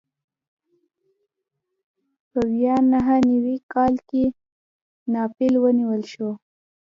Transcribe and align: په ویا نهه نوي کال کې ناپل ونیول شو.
په 2.31 2.39
ویا 2.53 2.75
نهه 2.91 3.17
نوي 3.29 3.57
کال 3.73 3.93
کې 4.09 4.23
ناپل 5.13 5.53
ونیول 5.63 6.01
شو. 6.13 6.29